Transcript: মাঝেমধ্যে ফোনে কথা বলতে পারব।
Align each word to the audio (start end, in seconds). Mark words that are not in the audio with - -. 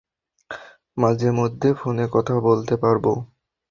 মাঝেমধ্যে 0.97 1.69
ফোনে 1.73 2.05
কথা 2.11 2.35
বলতে 2.39 2.75
পারব। 2.77 3.05